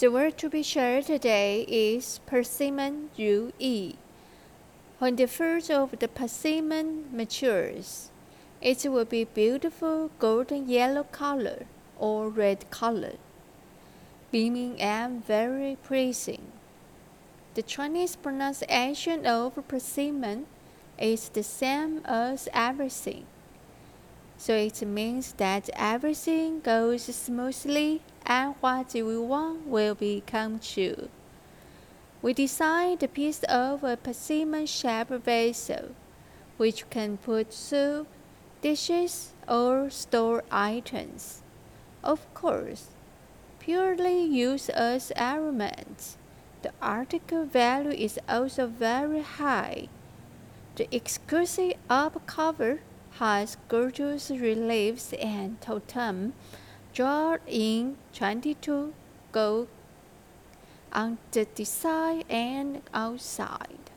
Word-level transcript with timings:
The 0.00 0.10
word 0.10 0.38
to 0.38 0.48
be 0.48 0.62
shared 0.62 1.04
today 1.04 1.66
is 1.68 2.20
persimmon 2.24 3.10
yi. 3.18 3.96
When 4.98 5.16
the 5.16 5.26
fruit 5.26 5.70
of 5.70 5.98
the 5.98 6.08
persimmon 6.08 7.04
matures, 7.12 8.08
it 8.62 8.82
will 8.86 9.04
be 9.04 9.24
beautiful 9.24 10.10
golden 10.18 10.70
yellow 10.70 11.02
color 11.02 11.66
or 11.98 12.30
red 12.30 12.70
color, 12.70 13.16
beaming 14.32 14.80
and 14.80 15.22
very 15.22 15.76
pleasing. 15.84 16.50
The 17.52 17.62
Chinese 17.62 18.16
pronunciation 18.16 19.26
of 19.26 19.58
persimmon 19.68 20.46
is 20.98 21.28
the 21.28 21.42
same 21.42 22.00
as 22.06 22.48
everything. 22.54 23.26
So 24.40 24.54
it 24.54 24.80
means 24.80 25.34
that 25.34 25.68
everything 25.74 26.60
goes 26.60 27.02
smoothly 27.14 28.00
and 28.24 28.54
what 28.60 28.94
we 28.94 29.18
want 29.18 29.66
will 29.66 29.94
become 29.94 30.60
true. 30.60 31.10
We 32.22 32.32
designed 32.32 33.02
a 33.02 33.08
piece 33.08 33.42
of 33.42 33.84
a 33.84 33.98
persimmon-shaped 33.98 35.10
vessel, 35.10 35.90
which 36.56 36.88
can 36.88 37.18
put 37.18 37.52
soup, 37.52 38.06
dishes, 38.62 39.34
or 39.46 39.90
store 39.90 40.42
items. 40.50 41.42
Of 42.02 42.24
course, 42.32 42.86
purely 43.58 44.24
used 44.24 44.70
as 44.70 45.12
ornaments, 45.20 46.16
the 46.62 46.72
article 46.80 47.44
value 47.44 47.90
is 47.90 48.18
also 48.26 48.66
very 48.66 49.20
high. 49.20 49.88
The 50.76 50.88
exquisite 50.94 51.76
upper 51.90 52.20
cover 52.20 52.80
has 53.18 53.56
gorgeous 53.68 54.30
reliefs 54.30 55.12
and 55.14 55.60
totem 55.60 56.32
drawn 56.94 57.38
in 57.46 57.96
22 58.14 58.92
gold 59.32 59.68
on 60.92 61.18
the 61.32 61.44
design 61.44 62.22
and 62.28 62.82
outside. 62.92 63.89